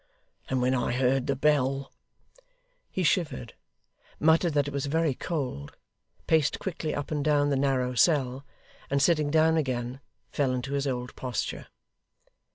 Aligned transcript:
and 0.49 0.63
when 0.63 0.73
I 0.73 0.93
heard 0.93 1.27
the 1.27 1.35
Bell' 1.35 1.91
He 2.89 3.03
shivered; 3.03 3.53
muttered 4.19 4.55
that 4.55 4.67
it 4.67 4.73
was 4.73 4.87
very 4.87 5.13
cold; 5.13 5.77
paced 6.25 6.57
quickly 6.57 6.95
up 6.95 7.11
and 7.11 7.23
down 7.23 7.51
the 7.51 7.55
narrow 7.55 7.93
cell; 7.93 8.43
and 8.89 8.99
sitting 8.99 9.29
down 9.29 9.57
again, 9.57 9.99
fell 10.31 10.53
into 10.55 10.73
his 10.73 10.87
old 10.87 11.15
posture. 11.15 11.67